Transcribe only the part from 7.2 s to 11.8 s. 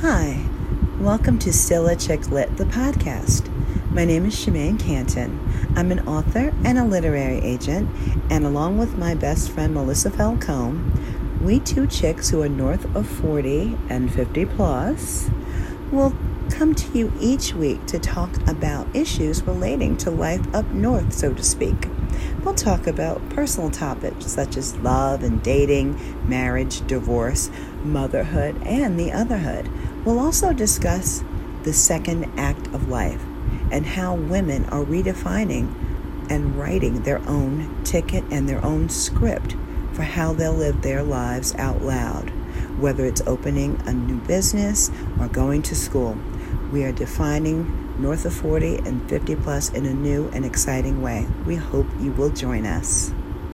agent, and along with my best friend Melissa Falcone, we